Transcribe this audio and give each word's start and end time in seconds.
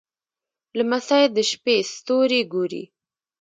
لمسی 0.77 1.23
د 1.35 1.37
شپې 1.49 1.75
ستوري 1.93 2.41
ګوري. 2.53 2.83